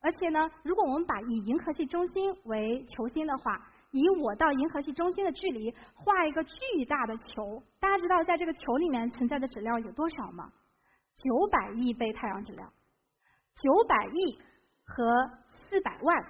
[0.00, 10.52] 而且呢，如果我们把以银河系中心为球心的话，以我到银河系中心的距离画一个巨大的球，大家知道在这个球里面存在的质量有多少吗？
[11.16, 12.72] 九百亿倍太阳质量，
[13.60, 14.38] 九百亿
[14.84, 15.04] 和
[15.46, 16.24] 四百万，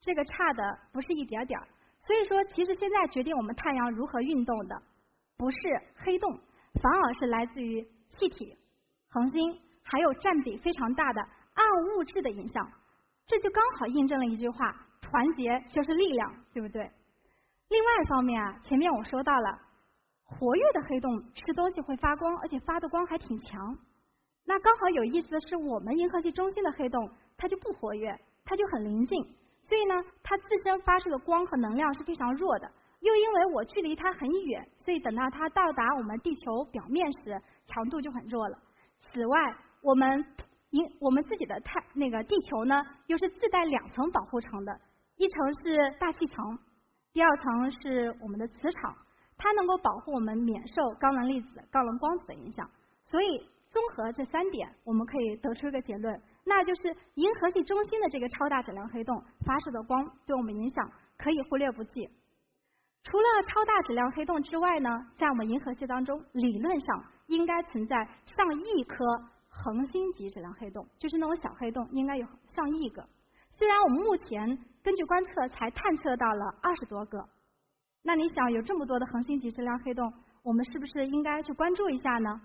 [0.00, 1.66] 这个差的不是一点点儿。
[1.98, 4.80] 所以说，其实现在决定我们太阳如何运动的，
[5.36, 5.58] 不是
[5.96, 6.38] 黑洞，
[6.80, 8.56] 反而是来自于气体、
[9.08, 11.20] 恒星，还有占比非常大的。
[11.56, 12.70] 暗物质的影响，
[13.26, 16.88] 这就刚好印证了一句话：团结就是力量，对不对？
[17.68, 19.58] 另外一方面啊，前面我说到了，
[20.24, 23.76] 活跃的黑洞吃东西会发光，而且发的光还挺强。
[24.44, 29.20] 那刚好有意思的是，我们银河系中心的黑洞它就不活跃，它就很临近，
[29.62, 32.70] 所以呢，它自身发出的光和能量是非常弱的。
[33.00, 38.58] 又因为我距离它很远，所以等到它到达我们地球表面时，强度就很弱了。
[39.00, 39.38] 此外，
[39.82, 40.24] 我们
[40.98, 44.80] 我们自己的太那个地球呢，又是自带两层保护层的，
[45.16, 46.58] 一层是大气层，
[47.12, 48.94] 第二层是我们的磁场，
[49.36, 52.68] 它能够保护我们免受高能粒子、高能光子的影响。
[53.04, 62.08] 所以综合这三点，我们可以得出一个结论，那就是银河系中心的这个超大质量黑洞发射的光对我们影响可以忽略不计。
[63.04, 67.96] 除了超大质量黑洞之外呢，在我们银河系当中，理论上应该存在
[68.26, 69.04] 上亿颗。
[69.62, 73.06] 恒星级质量黑洞就是那种小黑洞，应该有上亿个。
[73.54, 74.46] 虽然我们目前
[74.82, 77.26] 根据观测才探测到了二十多个，
[78.02, 80.12] 那你想有这么多的恒星级质量黑洞，
[80.42, 82.40] 我们是不是应该去关注一下呢？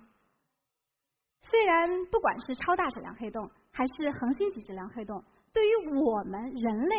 [1.44, 6.95] 虽然不管是超大质量黑洞还是恒星级质量黑洞，对于我们人类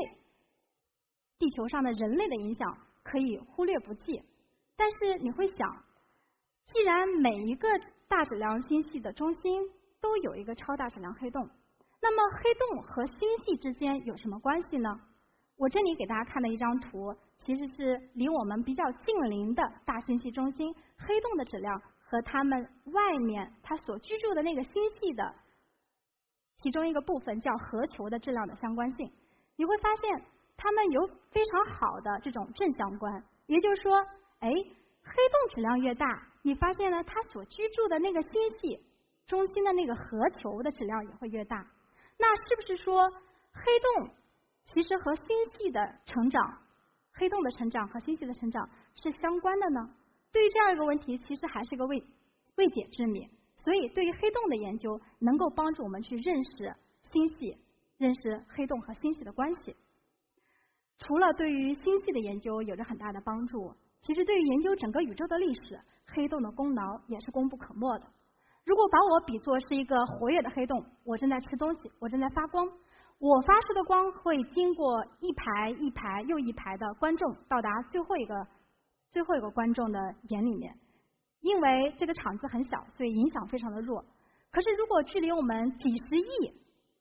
[1.38, 4.22] 地球上的人类的影响可以忽略不计，
[4.76, 5.56] 但是你会想，
[6.66, 7.68] 既然每一个
[8.08, 9.62] 大质量星系的中心
[10.02, 11.48] 都有一个超大质量黑洞，
[12.02, 14.90] 那么黑洞和星系之间有什么关系呢？
[15.56, 25.34] 我这里给大家看的一张图，其实是离我们比较近邻的大星系中心黑洞的质量和它们外面它所居住的那个星系的
[26.56, 29.08] 其中一个部分叫核球的质量的相关性。
[29.56, 30.24] 你会发现
[30.56, 33.96] 它们有非常好的这种正相关，也就是说，
[34.40, 36.06] 哎，黑洞质量越大，
[36.42, 38.80] 你发现呢，它所居住的那个星系。
[39.32, 41.66] 中心的那个核球的质量也会越大，
[42.18, 43.08] 那是不是说
[43.50, 43.62] 黑
[43.96, 44.10] 洞
[44.62, 46.58] 其实和星系的成长，
[47.14, 48.68] 黑洞的成长和星系的成长
[49.02, 49.80] 是相关的呢？
[50.30, 52.04] 对于这样一个问题，其实还是个未
[52.56, 53.26] 未解之谜。
[53.56, 57.56] 所以，对于黑洞的研究，能够帮助我们去认识星系，
[57.96, 59.74] 认识黑洞和星系的关系。
[60.98, 68.06] 除了对于星系的研究有着很大的帮助，其实对于研究整个宇宙的历史，黑洞的功劳也是功不可没的。
[68.64, 72.66] 如果把我比作是一个活跃的黑洞，我正在吃东西，我正在发光，
[73.18, 78.46] 我发出的光会经过一排一排又一排的观众，到达最后一个
[79.10, 80.72] 最后一个观众的眼里面。
[81.40, 84.00] 因为这个场子很小，所以影响非常的弱。
[84.52, 86.48] 可是如果距离我们几十亿、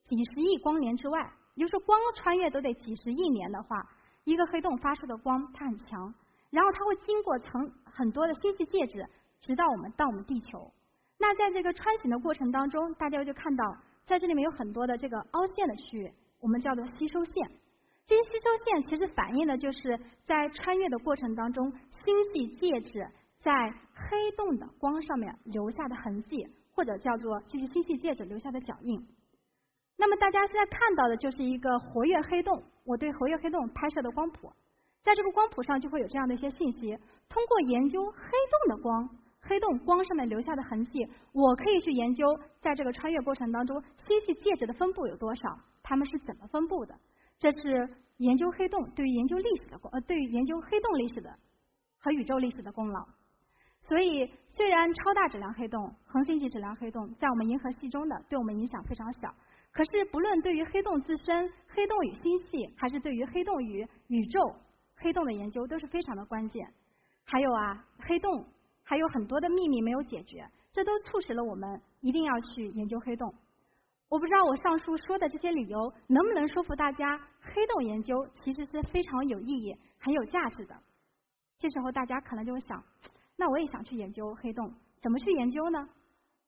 [0.04, 3.78] 几十亿光年之外，也就是光穿越都得几十亿年的话，
[4.24, 6.12] 一个黑洞发出的光它很强，
[6.50, 9.08] 然后它会经过层很多的星系介质，
[9.40, 10.72] 直到我们到我们地球。
[11.22, 13.64] 那在这个穿行的过程当中，大家就看到，
[14.08, 17.36] 在这里面有很多的这个凹陷的区域，我们叫做吸收线。
[18.08, 21.72] 这些吸收线其实反映的就是在穿越的过程当中，
[22.04, 23.54] 星系介质在
[23.94, 29.00] 黑洞的光上面留下的痕迹，或者叫做这些星系介质留下的脚印。
[29.98, 34.52] 那么大家现在看到的就是一个活跃黑洞，我对活跃黑洞拍摄的光谱，
[35.04, 36.98] 在这个光谱上就会有这样的一些信息。
[37.30, 39.08] 通过研究黑洞的光。
[39.42, 42.26] 黑洞光上面留下的痕迹，我可以去研究，
[42.62, 46.96] 在这个穿越过程当中，星系介质的分布有多少，它们是怎么分布的？
[47.40, 51.36] 这是研究黑洞对于研究历史的功，呃，对于研究黑洞历史的
[51.98, 53.04] 和宇宙历史的功劳。
[53.80, 59.34] 所以，虽然超大质量黑洞、恒星级质量黑洞在我们银河系中的对我们影响非常小，
[59.72, 64.40] 可是不论对于黑洞自身、黑洞与星系，还是对于黑洞与宇宙、
[64.98, 66.72] 黑洞的研究都是非常的关键。
[67.26, 68.46] 还有啊，黑洞。
[68.92, 73.34] 还有很多的秘密没有解决，这都促使了我们一定要去研究黑洞。
[74.10, 80.76] 我不知道我上述说的这些理由能不能说服大家，黑洞研究其实是非常有意义、很有价值的。
[81.58, 82.84] 这时候大家可能就会想，
[83.38, 84.70] 那我也想去研究黑洞，
[85.02, 85.88] 怎么去研究呢？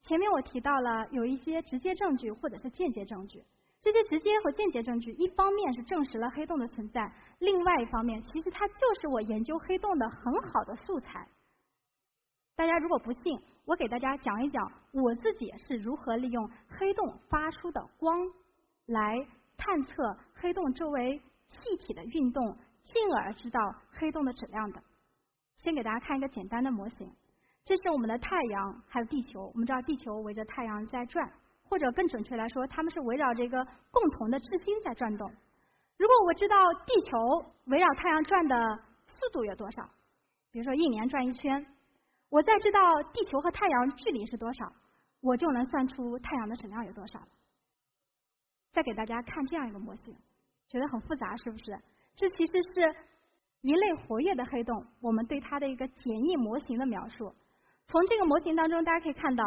[0.02, 3.42] 前面我提到了有一些直接证据或者是间接证据，
[3.80, 7.10] 这些直接和间接证据，一方面是证实了黑洞的存在，
[7.40, 11.26] 另外一方面其实它就是我研究黑洞的很好的素材。
[12.56, 18.16] 大家如果不信，我给大家讲一讲我自己是如何利用黑洞发出的光
[18.86, 19.18] 来
[19.58, 19.94] 探测
[20.36, 23.60] 黑洞周围气体的运动，进而知道
[23.90, 24.80] 黑洞的质量的。
[25.58, 27.12] 先给大家看一个简单的模型，
[27.66, 29.48] 这是我们的太阳还有地球。
[29.48, 31.28] 我们知道地球围着太阳在转，
[31.64, 35.28] 或者更准确来说，它们是围绕着一个共同的质心在转动。
[35.98, 36.56] 如果我知道
[36.86, 38.56] 地球围绕太阳转的
[39.08, 39.90] 速度有多少，
[40.52, 41.66] 比如说一年转一圈。
[42.34, 42.80] 我再知道
[43.14, 44.74] 地球和太阳距离是多少，
[45.22, 47.20] 我就能算出太阳的质量有多少。
[48.72, 50.18] 再给大家看这样一个模型，
[50.68, 51.80] 觉得很复杂是不是？
[52.16, 52.96] 这其实是
[53.62, 57.32] 一类活跃的黑洞，我们对它的一个简易模型的描述。
[57.86, 59.44] 从这个模型当中，大家可以看到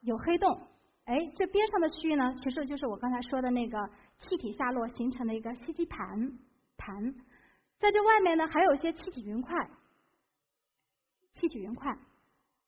[0.00, 0.66] 有黑洞，
[1.04, 3.78] 哎，这边上的区域呢，其实就是我刚才说的那个
[4.16, 5.98] 气体下落形成的一个吸积盘
[6.78, 7.14] 盘，
[7.76, 9.54] 在这外面呢，还有一些气体云块，
[11.34, 11.94] 气体云块。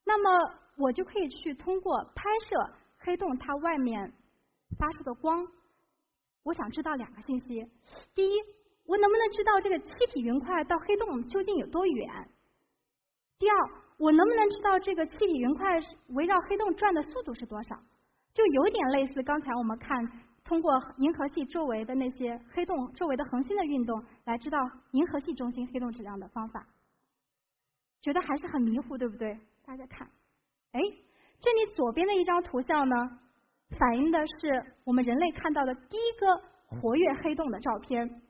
[0.05, 4.13] 那么我就可以去通过拍摄黑洞它外面
[4.79, 5.47] 发出的光，
[6.43, 7.65] 我想知道两个信息：
[8.15, 8.41] 第一，
[8.85, 12.09] 我能不能知道这个气体云块到黑洞究竟有多远；
[13.39, 13.57] 第二，
[13.99, 15.79] 我能不能知道这个气体云块
[16.09, 17.77] 围绕黑洞转的速度是多少？
[18.35, 19.95] 就有点类似刚才我们看
[20.43, 24.59] 通过银河系周围的那些黑洞周围的恒星的运动来知道
[24.93, 26.67] 银河系中心黑洞质量的方法，
[28.01, 29.39] 觉得还是很迷糊，对不对？
[29.65, 30.07] 大家看，
[30.73, 30.81] 哎，
[31.41, 32.97] 这里左边的一张图像呢，
[33.79, 36.27] 反映的是我们人类看到的第一个
[36.67, 38.23] 活跃黑洞的照片，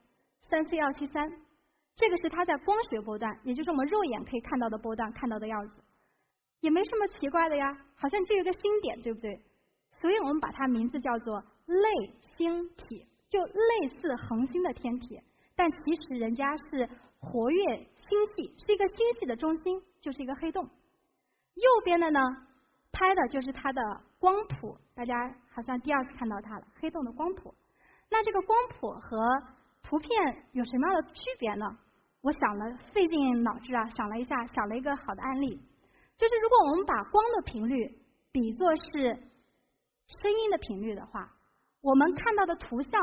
[0.49, 1.29] 三 C 二七三，
[1.97, 5.83] 这个是它在光学波段，也就是我们肉眼可以看到的波段看到的样子，
[6.61, 9.43] 也没什么奇怪的呀，好像就有个星点，对不对？
[10.01, 15.19] 所以我们把它名字叫做类星体，就类似恒星的天体，
[15.57, 16.89] 但其实人家是
[17.19, 20.69] 活跃星系，是一个星系的中心，就是一个黑洞。
[21.55, 22.21] 右边的呢，
[22.91, 23.83] 拍的就是它的
[24.19, 25.15] 光谱，大家
[25.51, 27.55] 好像第二次看到它了，黑洞的光谱。
[28.11, 29.19] 那这个光谱和
[29.83, 30.11] 图片
[30.53, 31.67] 有什么样的区别呢？
[32.21, 35.61] 我想了，费尽脑汁啊，想了一下，想了一个好的案例，
[36.17, 37.99] 就是如果我们把光的频率
[38.31, 38.83] 比作是
[40.23, 41.31] 声音的频率的话，
[41.81, 43.01] 我们看到的图像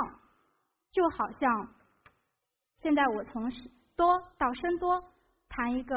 [0.89, 1.75] 就好像，
[2.77, 3.49] 现在我从
[3.95, 5.03] 多到声多
[5.49, 5.95] 弹一个。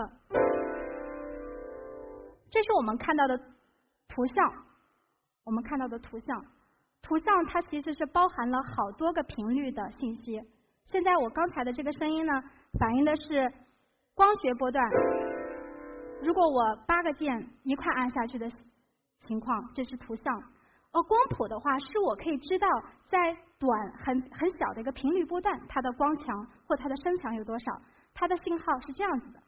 [2.53, 3.39] 这是我们看到的
[4.09, 4.53] 图像，
[5.43, 6.45] 我们看到的图像，
[7.01, 10.39] 图像它其实是包含了好多个频率的信息。
[10.85, 12.33] 现在我刚才的这个声音呢，
[12.79, 13.51] 反映的是
[14.13, 14.85] 光学波段。
[16.23, 18.47] 如果我八个键一块按下去的
[19.27, 20.25] 情况，这是图像。
[20.93, 22.69] 而光谱的话，是我可以知道
[23.09, 27.81] 在短很很小的一个频率波段，它的光强或它的声强有多少。
[28.13, 29.42] 它的信号是这样子的。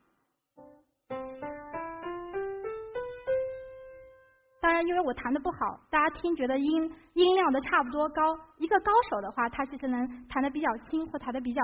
[4.64, 8.34] 当然，因为我弹的不好，大家听觉得音音量的差不多高。
[8.56, 11.60] 一个高手的话，他其实能弹的比较轻，或弹的比较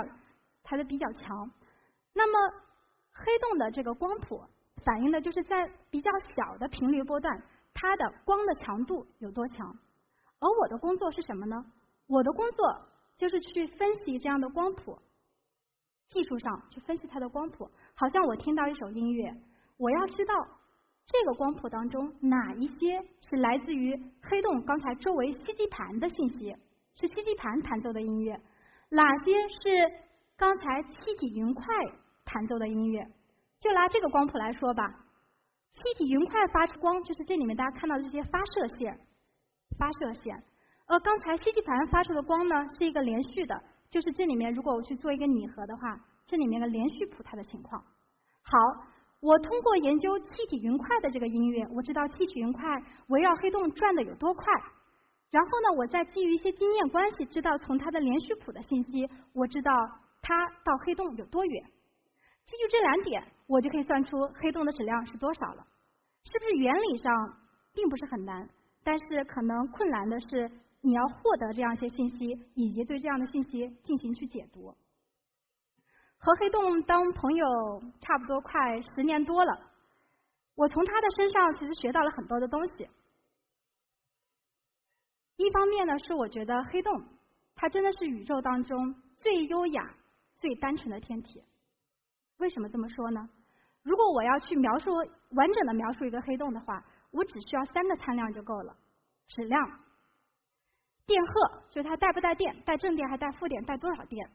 [0.63, 1.51] 弹的比较强。
[2.13, 2.55] 那么
[3.11, 4.45] 黑洞的这个光谱
[4.85, 7.43] 反映的就是在比较小的频率波段，
[7.73, 9.67] 它的光的强度有多强。
[10.39, 11.57] 而我的工作是什么呢？
[12.07, 14.99] 我的工作就是去分析这样的光谱，
[16.11, 17.67] 技术上去分析它的光谱。
[17.95, 19.35] 好像我听到一首音乐，
[19.79, 20.35] 我要知道。
[21.07, 26.55] 这个光谱当中，哪一些是来自于黑洞刚才周围吸积盘的信息？
[26.95, 28.41] 是吸积盘弹奏的音乐？
[28.91, 29.93] 哪些是
[30.37, 31.65] 刚才气体云块
[32.25, 33.05] 弹奏的音乐？
[33.59, 34.85] 就拿这个光谱来说吧，
[35.75, 38.97] 气体云块发出光，就是这里面大家看到的这些发射线，
[39.79, 40.43] 发射线。
[40.87, 45.83] 而刚才吸积盘发出的光呢，是一个连续的，就是这里面如果我去做一个拟合的话，
[46.27, 47.83] 这里面的连续谱它的情况。
[48.43, 48.90] 好。
[49.21, 52.65] 我通过研究气体云块的这个音乐，我知道气体云块
[53.09, 54.45] 围绕黑洞转的有多快。
[55.31, 59.73] 然后呢，我再基于一些经验关系，知道从它的连续谱的信息，我知道
[60.23, 61.63] 它到黑洞有多远。
[62.47, 65.67] 基于这两点，我就可以算出黑洞的质量是多少了。
[66.25, 67.13] 是不是原理上
[67.73, 68.49] 并不是很难？
[68.83, 70.51] 但是可能困难的是
[70.81, 74.75] 你要获得这样一些信息，以及对这样的信息进行去解读。
[76.21, 77.47] 和黑洞当朋友
[78.01, 79.59] 差不多快十年多了，
[80.55, 82.87] 我从他的身上其实学到了很多的东西。
[85.37, 86.93] 一方面呢，是我觉得黑洞
[87.55, 89.95] 它真的是宇宙当中最优雅、
[90.37, 91.43] 最单纯的天体。
[92.37, 93.27] 为什么这么说呢？
[93.83, 94.93] 如果我要去描述
[95.31, 98.77] 完整的描述一个黑洞的话，我只需要三个参量就够了：
[99.27, 99.63] 质量、
[101.07, 104.29] 电荷，就是它带不带电，带正电还带负电，带多少电；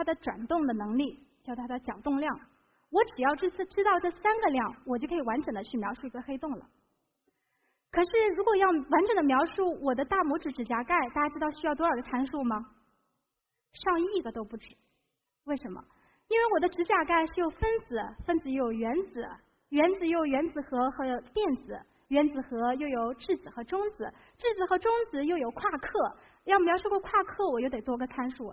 [0.00, 2.40] 它的转动的能力，叫它的角动量。
[2.88, 6.66] 我只要这次知道这三个量，我就可以完整的去描述一个黑洞了。
[7.90, 12.56] 可是，如果要完整的描述我的大拇指指甲盖，大家知道需要多少个参数吗？
[13.74, 14.74] 上亿个都不止。
[15.44, 15.84] 为什么？
[16.28, 19.28] 因为我的指甲盖是有分子，分子又有原子，
[19.68, 21.78] 原子又有原子核和电子，
[22.08, 26.16] 原子核又有质子和中子，质子和中子又有夸克。
[26.44, 28.52] 要描述个夸克，我又得多个参数，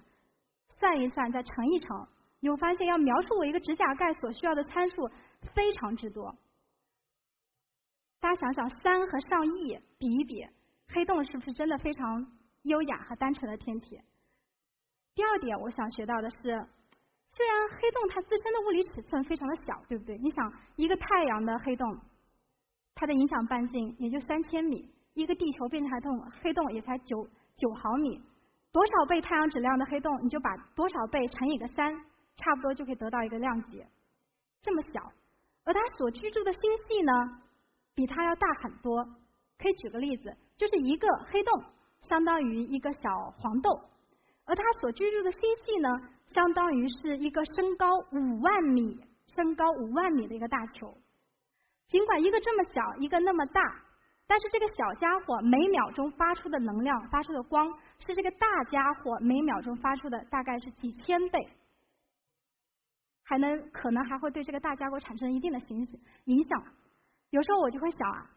[0.80, 2.08] 算一算再乘一乘，
[2.40, 5.10] 你会发现要描述我一个指甲盖所需要的参数
[5.54, 6.36] 非常之多。
[8.20, 10.46] 大家想想，三和上亿比一比，
[10.94, 12.28] 黑洞是不是真的非常
[12.64, 14.00] 优雅和单纯的天体？
[15.14, 20.18] 第二点，我想学到的是，虽然黑洞它自身的物理尺寸非常的小，对不对？
[20.18, 22.00] 你想，一个太阳的黑洞，
[22.94, 28.22] 它的影响半径也就三千米，一个地球变态洞黑洞也才九九毫米，
[28.72, 31.94] 多少倍太阳质量的黑洞，你就把多少倍乘以个三，
[32.36, 33.84] 差不多就可以得到一个量级。
[34.62, 35.02] 这么小，
[35.64, 37.14] 而它所居住的星系呢？
[37.96, 39.04] 比它要大很多，
[39.58, 41.64] 可以举个例子，就是一个黑洞
[42.02, 43.72] 相当于一个小黄豆，
[44.46, 45.90] 而它所居住的星系呢，
[46.28, 49.00] 相当于是一个身高五万米、
[49.34, 50.96] 身高五万米的一个大球。
[51.88, 53.62] 尽管一个这么小，一个那么大，
[54.30, 57.66] 但是这个小家伙每秒钟发出的能量、发出的光，
[57.98, 61.48] 是这个大家伙每秒钟发出的大概是几千倍，
[63.24, 65.88] 还能可能还会对这个大家伙产生一定的影
[66.26, 66.62] 影响。
[67.30, 68.30] 有时候我就会想啊，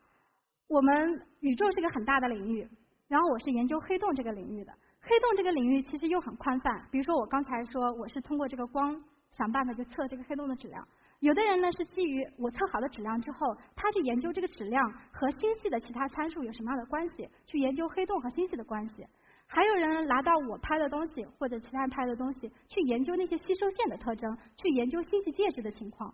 [0.68, 2.68] 我们宇宙是个很大的领域，
[3.08, 4.72] 然后我是研究黑洞这个领域的。
[5.02, 8.94] 黑洞这个领域其实又很宽泛，比如说我刚才说我是通过这个光
[9.32, 10.86] 想办法去测这个黑洞的质量。
[11.20, 19.06] 有的人呢是基于我测好的质量之后，他去研究这个质量和星系的其他参数有什么样的关系，去研究黑洞和星系的关系。
[19.46, 26.12] 还有人拿到我拍的东西或者其他人拍的东西，去研究那些吸收线的特征，去研究星系介质的情况。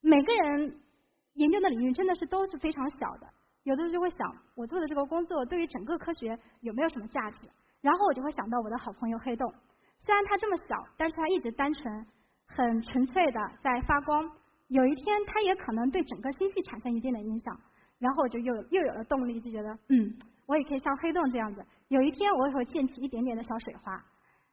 [0.00, 0.80] 每个人。
[1.36, 3.28] 研究的领域真的是都是非常小的，
[3.64, 7.46] 有的人就会想，我做的这个工作对于整个科学有没有什么价值？
[7.82, 9.52] 然后我就会想到我的好朋友黑洞，
[9.98, 12.06] 虽然它这么小，但是它一直单纯、
[12.46, 14.30] 很纯粹的在发光。
[14.68, 17.56] 有一天它也可能对整个星系产生一定的影响，
[17.98, 20.12] 然后我就又又有了动力，就觉得嗯，
[20.46, 24.02] 我也可以像黑洞这样子，有一天我也会溅起一点点的小水花。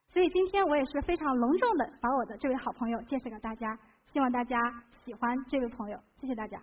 [0.10, 3.78] 所以今天我也是非常隆重的把我的这位好朋友介绍给大家。
[4.06, 4.60] 希望大家
[4.92, 6.62] 喜欢这位朋友，谢谢大家。